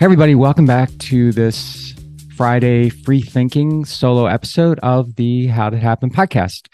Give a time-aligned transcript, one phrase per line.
[0.00, 1.94] Hey, everybody, welcome back to this
[2.34, 6.68] Friday free thinking solo episode of the How Did It Happen podcast.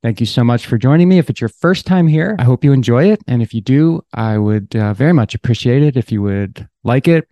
[0.00, 1.18] Thank you so much for joining me.
[1.18, 3.20] If it's your first time here, I hope you enjoy it.
[3.26, 7.08] And if you do, I would uh, very much appreciate it if you would like
[7.08, 7.28] it,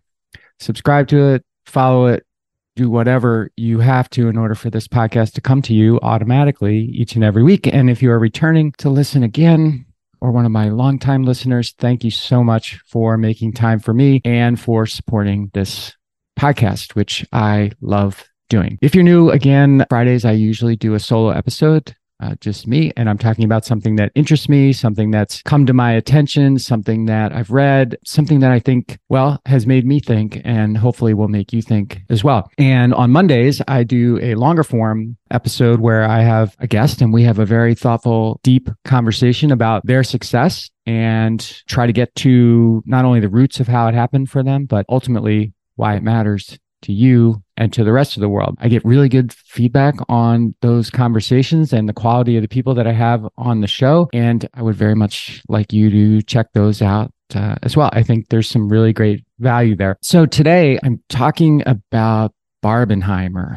[0.58, 2.26] subscribe to it, follow it,
[2.74, 6.90] do whatever you have to in order for this podcast to come to you automatically
[6.92, 7.68] each and every week.
[7.72, 9.85] And if you are returning to listen again,
[10.26, 14.20] or one of my longtime listeners, thank you so much for making time for me
[14.24, 15.94] and for supporting this
[16.36, 18.76] podcast, which I love doing.
[18.82, 22.92] If you're new, again, Fridays, I usually do a solo episode uh, just me.
[22.96, 27.06] And I'm talking about something that interests me, something that's come to my attention, something
[27.06, 31.28] that I've read, something that I think, well, has made me think and hopefully will
[31.28, 32.50] make you think as well.
[32.58, 37.12] And on Mondays, I do a longer form episode where I have a guest and
[37.12, 42.82] we have a very thoughtful, deep conversation about their success and try to get to
[42.86, 46.58] not only the roots of how it happened for them, but ultimately why it matters
[46.86, 48.56] to you and to the rest of the world.
[48.60, 52.86] I get really good feedback on those conversations and the quality of the people that
[52.86, 54.08] I have on the show.
[54.12, 57.90] And I would very much like you to check those out uh, as well.
[57.92, 59.96] I think there's some really great value there.
[60.00, 62.32] So today I'm talking about
[62.64, 63.56] Barbenheimer.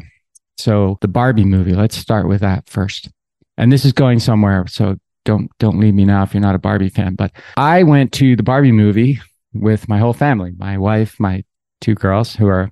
[0.58, 3.08] So the Barbie movie, let's start with that first.
[3.56, 4.66] And this is going somewhere.
[4.66, 7.14] So don't don't leave me now if you're not a Barbie fan.
[7.14, 9.20] But I went to the Barbie movie
[9.52, 11.44] with my whole family, my wife, my
[11.80, 12.70] two girls who are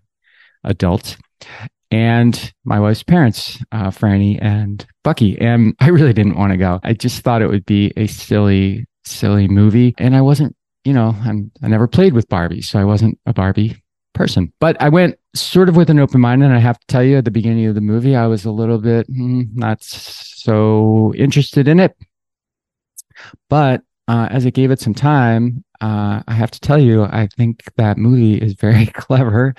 [0.64, 1.16] adults
[1.90, 5.40] and my wife's parents, uh, Franny and Bucky.
[5.40, 6.80] And I really didn't want to go.
[6.82, 9.94] I just thought it would be a silly, silly movie.
[9.98, 13.32] And I wasn't, you know, I'm, I never played with Barbie, so I wasn't a
[13.32, 13.82] Barbie
[14.14, 14.52] person.
[14.60, 16.42] But I went sort of with an open mind.
[16.42, 18.50] And I have to tell you, at the beginning of the movie, I was a
[18.50, 21.96] little bit hmm, not so interested in it.
[23.48, 27.28] But uh, as I gave it some time, uh, I have to tell you, I
[27.36, 29.54] think that movie is very clever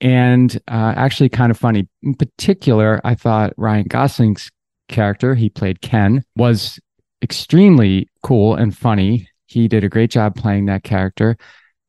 [0.00, 1.88] and uh, actually kind of funny.
[2.02, 4.50] In particular, I thought Ryan Gosling's
[4.88, 6.78] character, he played Ken, was
[7.22, 9.28] extremely cool and funny.
[9.46, 11.36] He did a great job playing that character,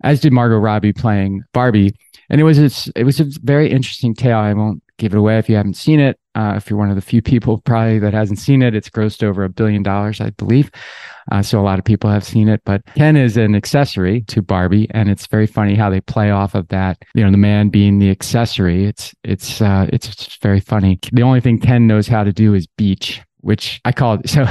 [0.04, 1.96] as did Margot Robbie playing Barbie.
[2.30, 4.38] And it was it was a very interesting tale.
[4.38, 6.20] I won't give it away if you haven't seen it.
[6.36, 9.24] Uh, if you're one of the few people probably that hasn't seen it, it's grossed
[9.24, 10.70] over a billion dollars, I believe.
[11.32, 14.42] Uh, so a lot of people have seen it, but Ken is an accessory to
[14.42, 17.04] Barbie, and it's very funny how they play off of that.
[17.16, 18.86] You know, the man being the accessory.
[18.86, 21.00] It's it's uh, it's very funny.
[21.12, 24.30] The only thing Ken knows how to do is beach, which I called.
[24.30, 24.46] So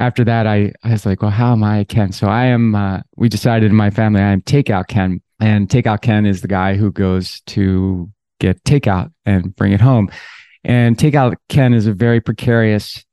[0.00, 2.12] after that, I, I was like, well, how am I Ken?
[2.12, 5.20] So I am, uh, we decided in my family, I am takeout Ken.
[5.40, 10.10] And takeout Ken is the guy who goes to get takeout and bring it home.
[10.64, 13.04] And takeout Ken is a very precarious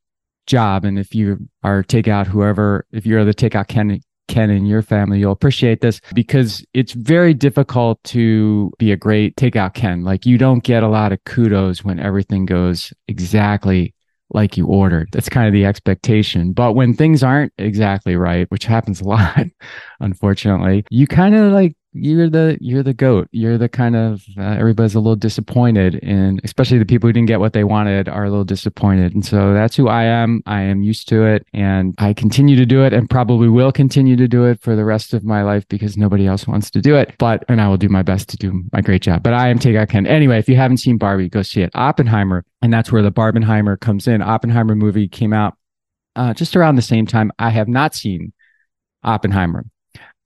[0.47, 0.86] job.
[0.86, 5.19] And if you are takeout, whoever, if you're the takeout Ken, Ken in your family,
[5.19, 10.03] you'll appreciate this because it's very difficult to be a great takeout Ken.
[10.03, 13.94] Like you don't get a lot of kudos when everything goes exactly
[14.31, 15.09] like you ordered.
[15.12, 16.53] That's kind of the expectation.
[16.53, 19.46] But when things aren't exactly right, which happens a lot,
[20.00, 23.30] unfortunately, you kind of like you're the you're the goat.
[23.32, 27.28] You're the kind of uh, everybody's a little disappointed, and especially the people who didn't
[27.28, 29.14] get what they wanted are a little disappointed.
[29.14, 30.42] And so that's who I am.
[30.46, 34.18] I am used to it, and I continue to do it, and probably will continue
[34.18, 36.96] to do it for the rest of my life because nobody else wants to do
[36.96, 37.16] it.
[37.18, 39.24] But and I will do my best to do my great job.
[39.24, 40.06] But I am Take Ken.
[40.06, 41.72] Anyway, if you haven't seen Barbie, go see it.
[41.74, 44.22] Oppenheimer, and that's where the Barbenheimer comes in.
[44.22, 45.58] Oppenheimer movie came out
[46.18, 47.32] uh, just around the same time.
[47.40, 48.34] I have not seen
[49.04, 49.66] Oppenheimer.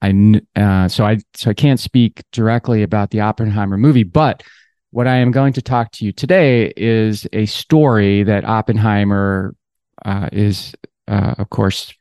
[0.01, 4.43] I uh, so I so I can't speak directly about the Oppenheimer movie, but
[4.91, 9.55] what I am going to talk to you today is a story that Oppenheimer
[10.03, 10.73] uh, is,
[11.07, 11.93] uh, of course,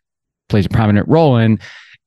[0.48, 1.58] plays a prominent role in,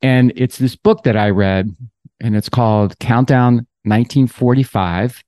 [0.02, 1.76] and it's this book that I read,
[2.20, 5.24] and it's called Countdown 1945.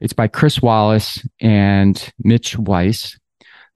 [0.00, 3.18] It's by Chris Wallace and Mitch Weiss.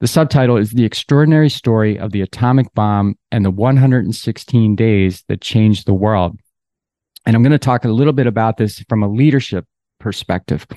[0.01, 5.39] The subtitle is The Extraordinary Story of the Atomic Bomb and the 116 Days That
[5.39, 6.37] Changed the World.
[7.25, 9.65] And I'm going to talk a little bit about this from a leadership
[9.99, 10.67] perspective.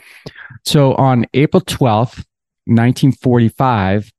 [0.65, 2.25] So on April 12th,
[2.67, 4.13] 1945,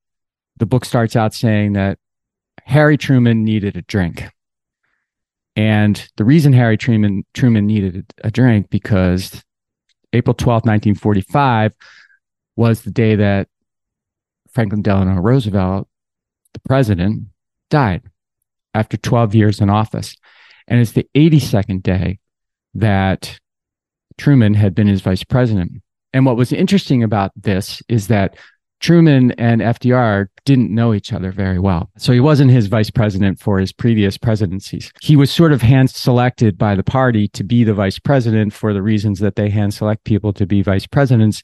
[0.58, 1.98] the book starts out saying that
[2.66, 4.26] Harry Truman needed a drink.
[5.56, 9.44] And the reason Harry Truman, Truman needed a drink because
[10.14, 11.74] April 12th, 1945
[12.56, 13.48] was the day that
[14.52, 15.88] Franklin Delano Roosevelt,
[16.54, 17.24] the president,
[17.70, 18.02] died
[18.74, 20.16] after 12 years in office.
[20.68, 22.20] And it's the 82nd day
[22.76, 23.40] that
[24.18, 25.82] Truman had been his vice president.
[26.14, 28.36] And what was interesting about this is that
[28.80, 31.90] Truman and FDR didn't know each other very well.
[31.98, 34.92] So he wasn't his vice president for his previous presidencies.
[35.02, 38.74] He was sort of hand selected by the party to be the vice president for
[38.74, 41.44] the reasons that they hand select people to be vice presidents.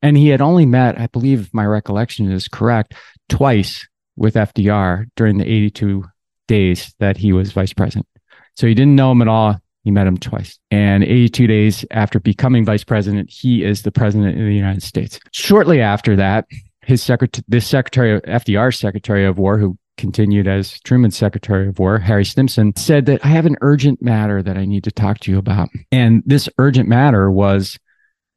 [0.00, 2.94] And he had only met, I believe my recollection is correct,
[3.28, 3.86] twice
[4.16, 6.04] with FDR during the 82
[6.48, 8.06] days that he was vice president.
[8.54, 9.60] So he didn't know him at all.
[9.82, 10.58] He met him twice.
[10.70, 15.20] And 82 days after becoming vice president, he is the president of the United States.
[15.30, 16.46] Shortly after that,
[16.86, 21.98] his secretary, this secretary FDR's secretary of war, who continued as Truman's secretary of war,
[21.98, 25.32] Harry Stimson, said that I have an urgent matter that I need to talk to
[25.32, 25.68] you about.
[25.90, 27.76] And this urgent matter was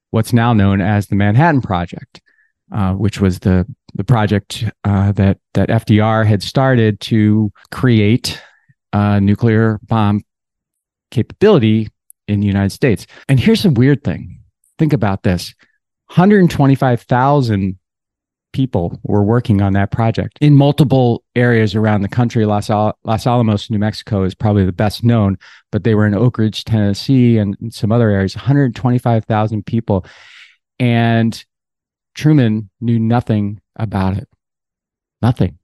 [0.09, 2.21] what's now known as the Manhattan Project,
[2.71, 8.41] uh, which was the the project uh, that that FDR had started to create
[8.93, 10.21] nuclear bomb
[11.11, 11.89] capability
[12.27, 13.05] in the United States.
[13.27, 14.39] And here's a weird thing:
[14.79, 15.53] think about this:
[16.07, 17.78] 125,000
[18.51, 22.45] people were working on that project in multiple areas around the country.
[22.45, 25.37] Los, Al- Los Alamos, New Mexico is probably the best known,
[25.71, 30.05] but they were in Oak Ridge, Tennessee, and some other areas, 125,000 people.
[30.79, 31.43] And
[32.15, 34.27] Truman knew nothing about it.
[35.21, 35.59] Nothing.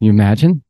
[0.00, 0.64] you imagine?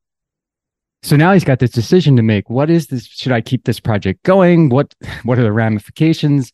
[1.03, 2.49] So now he's got this decision to make.
[2.49, 3.07] What is this?
[3.07, 4.69] Should I keep this project going?
[4.69, 4.95] What
[5.25, 6.53] what are the ramifications?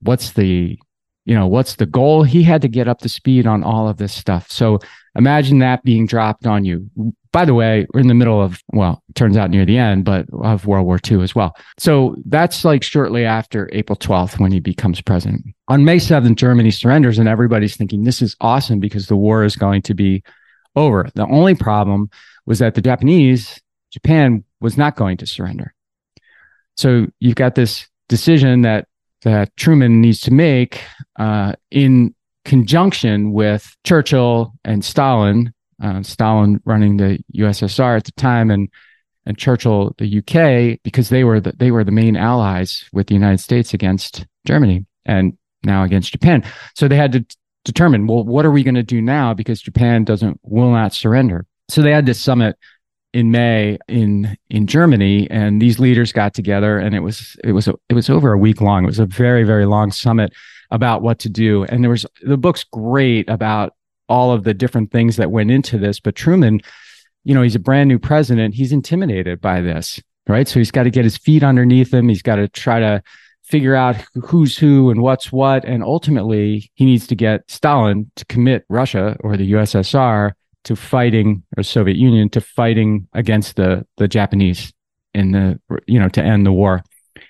[0.00, 0.78] What's the
[1.24, 2.22] you know, what's the goal?
[2.22, 4.50] He had to get up to speed on all of this stuff.
[4.50, 4.78] So
[5.14, 6.90] imagine that being dropped on you.
[7.32, 10.26] By the way, we're in the middle of, well, turns out near the end, but
[10.32, 11.54] of World War II as well.
[11.78, 15.44] So that's like shortly after April 12th when he becomes president.
[15.68, 19.54] On May 7th, Germany surrenders, and everybody's thinking this is awesome because the war is
[19.54, 20.24] going to be
[20.74, 21.08] over.
[21.14, 22.10] The only problem
[22.46, 23.60] was that the Japanese,
[23.92, 25.74] Japan was not going to surrender.
[26.76, 28.88] So you've got this decision that
[29.22, 30.82] that Truman needs to make
[31.18, 32.14] uh, in
[32.44, 35.52] conjunction with Churchill and Stalin,
[35.82, 38.68] uh, Stalin running the USSR at the time, and
[39.26, 43.14] and Churchill the UK, because they were the, they were the main allies with the
[43.14, 46.42] United States against Germany and now against Japan.
[46.74, 49.34] So they had to t- determine, well, what are we going to do now?
[49.34, 51.46] Because Japan doesn't will not surrender.
[51.68, 52.56] So they had this summit
[53.12, 57.68] in May in in Germany, and these leaders got together, and it was it was
[57.68, 58.84] a, it was over a week long.
[58.84, 60.32] It was a very very long summit
[60.70, 63.74] about what to do, and there was the book's great about
[64.08, 66.00] all of the different things that went into this.
[66.00, 66.60] But Truman,
[67.24, 68.54] you know, he's a brand new president.
[68.54, 70.48] He's intimidated by this, right?
[70.48, 72.08] So he's got to get his feet underneath him.
[72.08, 73.02] He's got to try to
[73.42, 78.24] figure out who's who and what's what, and ultimately he needs to get Stalin to
[78.26, 80.32] commit Russia or the USSR
[80.64, 84.72] to fighting or Soviet Union to fighting against the the Japanese
[85.14, 86.82] in the you know to end the war.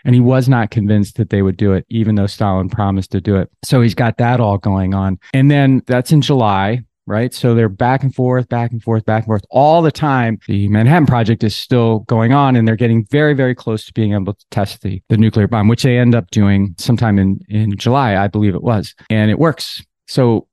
[0.05, 3.21] And he was not convinced that they would do it, even though Stalin promised to
[3.21, 3.51] do it.
[3.65, 5.19] So he's got that all going on.
[5.35, 7.35] And then that's in July, right?
[7.35, 10.39] So they're back and forth, back and forth, back and forth all the time.
[10.47, 14.15] The Manhattan Project is still going on, and they're getting very, very close to being
[14.15, 17.77] able to test the, the nuclear bomb, which they end up doing sometime in, in
[17.77, 18.95] July, I believe it was.
[19.11, 19.83] And it works.
[20.07, 20.47] So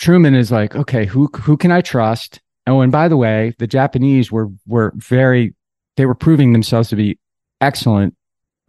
[0.00, 2.40] Truman is like, okay, who who can I trust?
[2.66, 5.54] Oh, and by the way, the Japanese were were very
[5.96, 7.18] they were proving themselves to be
[7.60, 8.16] excellent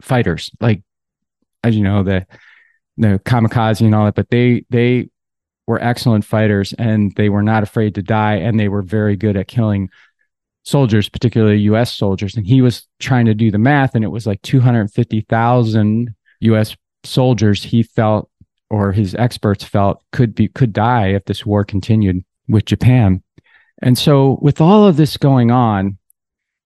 [0.02, 0.50] fighters.
[0.60, 0.82] Like
[1.64, 2.26] as you know, the
[2.98, 5.08] the kamikaze and all that, but they they
[5.66, 9.36] were excellent fighters and they were not afraid to die and they were very good
[9.36, 9.88] at killing
[10.64, 12.36] soldiers, particularly US soldiers.
[12.36, 17.62] And he was trying to do the math and it was like 250,000 US soldiers
[17.62, 18.28] he felt
[18.72, 23.22] or his experts felt could be could die if this war continued with Japan.
[23.82, 25.98] And so with all of this going on,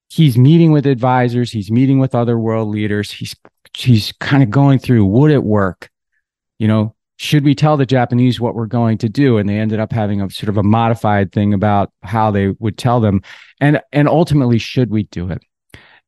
[0.09, 3.35] he's meeting with advisors, he's meeting with other world leaders, he's
[3.77, 5.91] he's kind of going through would it work?
[6.59, 9.37] You know, should we tell the Japanese what we're going to do?
[9.39, 12.79] And they ended up having a sort of a modified thing about how they would
[12.79, 13.21] tell them.
[13.61, 15.43] And and ultimately, should we do it?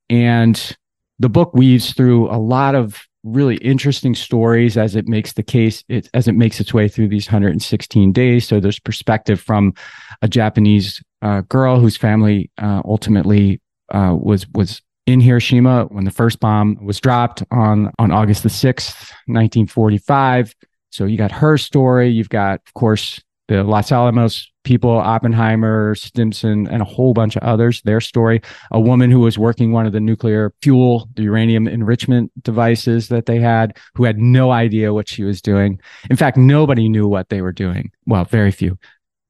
[0.08, 0.76] And
[1.18, 5.84] the book weaves through a lot of really interesting stories as it makes the case
[5.88, 8.46] it, as it makes its way through these 116 days.
[8.46, 9.74] So there's perspective from
[10.22, 13.60] a japanese uh, girl whose family uh, ultimately
[13.92, 18.50] uh, was was in hiroshima when the first bomb was dropped on on august the
[18.50, 20.54] 6th 1945
[20.90, 22.08] so you got her story.
[22.08, 27.42] You've got of course the Los Alamos people, Oppenheimer, Stimson, and a whole bunch of
[27.42, 28.42] others, their story.
[28.70, 33.24] A woman who was working one of the nuclear fuel, the uranium enrichment devices that
[33.24, 35.80] they had, who had no idea what she was doing.
[36.10, 37.90] In fact, nobody knew what they were doing.
[38.06, 38.78] Well, very few.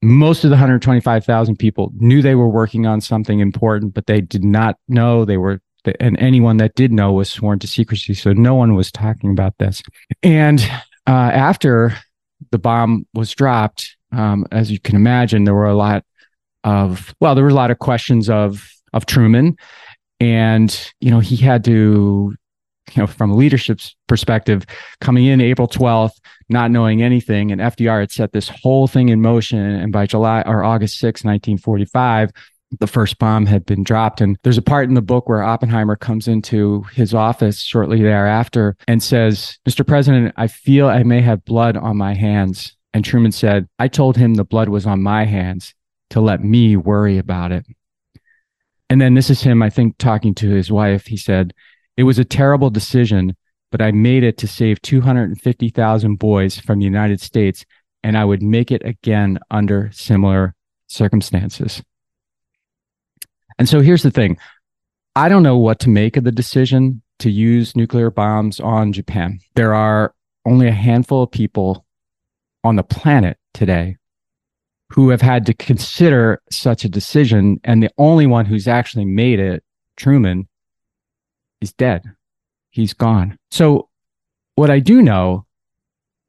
[0.03, 4.45] Most of the 125,000 people knew they were working on something important, but they did
[4.45, 5.61] not know they were
[6.01, 8.13] and anyone that did know was sworn to secrecy.
[8.13, 9.83] So no one was talking about this.
[10.23, 10.61] And
[11.07, 11.95] uh, after
[12.51, 16.05] the bomb was dropped, um, as you can imagine, there were a lot
[16.65, 19.57] of well, there were a lot of questions of of Truman,
[20.21, 22.35] and you know he had to
[22.95, 24.65] you know, from a leadership perspective,
[25.01, 29.21] coming in April 12th, not knowing anything, and FDR had set this whole thing in
[29.21, 29.59] motion.
[29.59, 32.31] And by July or August 6, 1945,
[32.81, 34.21] the first bomb had been dropped.
[34.21, 38.77] And there's a part in the book where Oppenheimer comes into his office shortly thereafter
[38.87, 39.87] and says, Mr.
[39.87, 42.77] President, I feel I may have blood on my hands.
[42.99, 45.73] And Truman said, I told him the blood was on my hands
[46.11, 47.65] to let me worry about it.
[48.91, 51.07] And then this is him, I think, talking to his wife.
[51.07, 51.55] He said,
[51.97, 53.37] It was a terrible decision,
[53.71, 57.65] but I made it to save 250,000 boys from the United States,
[58.03, 60.57] and I would make it again under similar
[60.89, 61.81] circumstances.
[63.61, 64.39] And so here's the thing
[65.15, 69.39] I don't know what to make of the decision to use nuclear bombs on Japan.
[69.55, 71.85] There are only a handful of people
[72.69, 73.97] on the planet today
[74.91, 77.59] who have had to consider such a decision.
[77.65, 79.63] And the only one who's actually made it,
[79.97, 80.49] Truman,
[81.61, 82.03] is dead.
[82.71, 83.39] He's gone.
[83.51, 83.89] So,
[84.55, 85.47] what I do know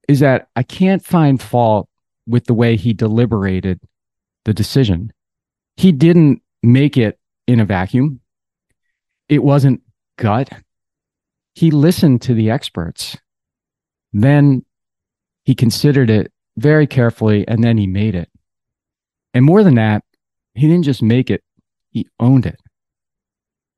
[0.08, 1.90] is that I can't find fault
[2.28, 3.80] with the way he deliberated
[4.46, 5.12] the decision.
[5.78, 8.22] He didn't make it in a vacuum.
[9.28, 9.82] It wasn't
[10.18, 10.50] gut.
[11.56, 13.18] He listened to the experts.
[14.14, 14.64] Then
[15.50, 18.30] he considered it very carefully and then he made it.
[19.34, 20.04] And more than that,
[20.54, 21.44] he didn't just make it,
[21.90, 22.60] he owned it.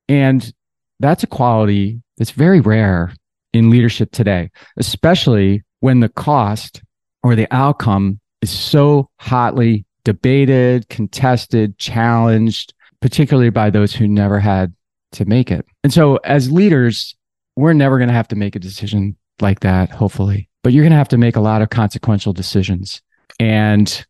[0.10, 0.54] And
[1.00, 3.14] that's a quality that's very rare
[3.54, 6.82] in leadership today, especially when the cost
[7.24, 14.74] or the outcome is so hotly debated, contested, challenged, particularly by those who never had
[15.14, 15.66] to make it.
[15.86, 17.16] And so as leaders,
[17.56, 20.92] we're never going to have to make a decision like that, hopefully, but you're going
[20.92, 23.02] to have to make a lot of consequential decisions.
[23.40, 24.06] And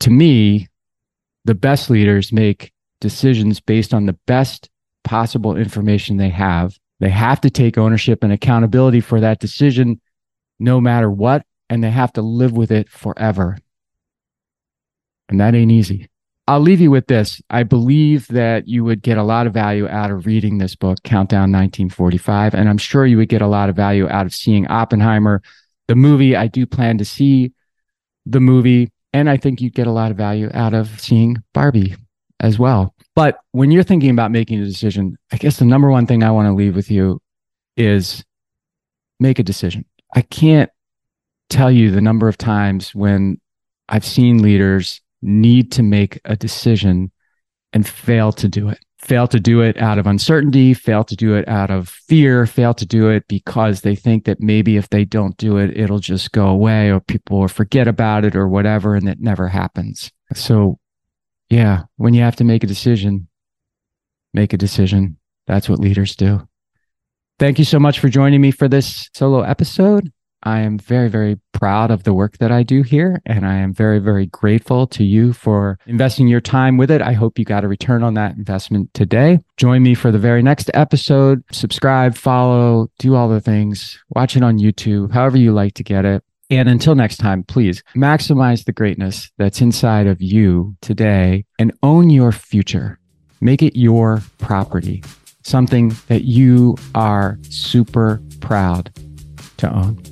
[0.00, 0.68] to me,
[1.44, 4.70] the best leaders make decisions based on the best
[5.04, 6.78] possible information they have.
[7.00, 10.00] They have to take ownership and accountability for that decision
[10.58, 13.58] no matter what, and they have to live with it forever.
[15.28, 16.08] And that ain't easy.
[16.46, 17.40] I'll leave you with this.
[17.50, 21.02] I believe that you would get a lot of value out of reading this book,
[21.02, 22.54] Countdown 1945.
[22.54, 25.42] And I'm sure you would get a lot of value out of seeing Oppenheimer,
[25.92, 26.34] the movie.
[26.34, 27.52] I do plan to see
[28.24, 28.90] the movie.
[29.12, 31.96] And I think you'd get a lot of value out of seeing Barbie
[32.40, 32.94] as well.
[33.14, 36.30] But when you're thinking about making a decision, I guess the number one thing I
[36.30, 37.20] want to leave with you
[37.76, 38.24] is
[39.20, 39.84] make a decision.
[40.14, 40.70] I can't
[41.50, 43.38] tell you the number of times when
[43.86, 47.12] I've seen leaders need to make a decision
[47.74, 48.78] and fail to do it.
[49.02, 52.72] Fail to do it out of uncertainty, fail to do it out of fear, fail
[52.74, 56.30] to do it because they think that maybe if they don't do it, it'll just
[56.30, 60.12] go away or people will forget about it or whatever, and it never happens.
[60.34, 60.78] So,
[61.50, 63.26] yeah, when you have to make a decision,
[64.32, 65.18] make a decision.
[65.48, 66.46] That's what leaders do.
[67.40, 70.12] Thank you so much for joining me for this solo episode.
[70.42, 73.20] I am very, very proud of the work that I do here.
[73.26, 77.00] And I am very, very grateful to you for investing your time with it.
[77.02, 79.38] I hope you got a return on that investment today.
[79.56, 81.42] Join me for the very next episode.
[81.52, 83.98] Subscribe, follow, do all the things.
[84.10, 86.24] Watch it on YouTube, however you like to get it.
[86.50, 92.10] And until next time, please maximize the greatness that's inside of you today and own
[92.10, 92.98] your future.
[93.40, 95.02] Make it your property,
[95.42, 98.92] something that you are super proud
[99.56, 100.11] to own.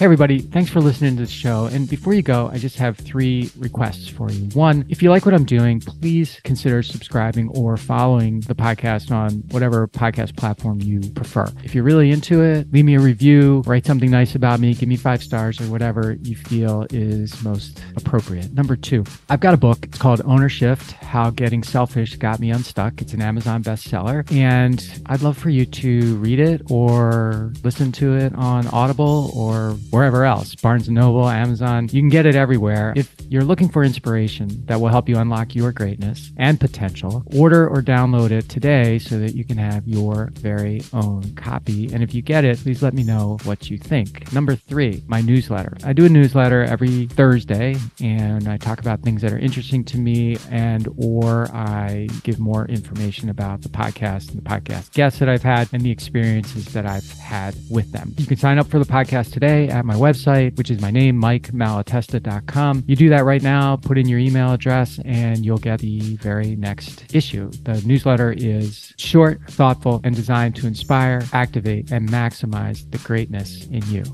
[0.00, 0.38] Hey, everybody.
[0.38, 1.66] Thanks for listening to the show.
[1.66, 4.46] And before you go, I just have three requests for you.
[4.54, 9.42] One, if you like what I'm doing, please consider subscribing or following the podcast on
[9.50, 11.52] whatever podcast platform you prefer.
[11.64, 14.88] If you're really into it, leave me a review, write something nice about me, give
[14.88, 18.54] me five stars or whatever you feel is most appropriate.
[18.54, 19.80] Number two, I've got a book.
[19.82, 23.02] It's called Owner Shift How Getting Selfish Got Me Unstuck.
[23.02, 24.26] It's an Amazon bestseller.
[24.32, 29.76] And I'd love for you to read it or listen to it on Audible or
[29.90, 31.88] wherever else Barnes Noble, Amazon.
[31.92, 32.92] You can get it everywhere.
[32.96, 37.68] If you're looking for inspiration that will help you unlock your greatness and potential, order
[37.68, 41.92] or download it today so that you can have your very own copy.
[41.92, 44.32] And if you get it, please let me know what you think.
[44.32, 45.76] Number three, my newsletter.
[45.84, 49.98] I do a newsletter every Thursday and I talk about things that are interesting to
[49.98, 55.28] me and or I give more information about the podcast and the podcast guests that
[55.28, 58.14] I've had and the experiences that I've had with them.
[58.18, 61.20] You can sign up for the podcast today at my website, which is my name,
[61.20, 62.84] mikemalatesta.com.
[62.86, 66.54] You do that right now, put in your email address, and you'll get the very
[66.54, 67.50] next issue.
[67.62, 73.82] The newsletter is short, thoughtful, and designed to inspire, activate, and maximize the greatness in
[73.88, 74.04] you.